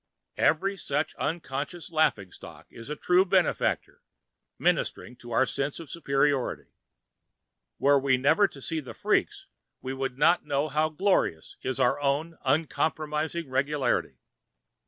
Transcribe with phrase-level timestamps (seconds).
[0.37, 4.01] Every such unconscious laughing stock is a true benefactor,
[4.57, 6.73] ministering to our sense of superiority.
[7.77, 9.45] Were we never to see the freaks,
[9.79, 14.17] we would not know how glorious is our own uncompromising regularity.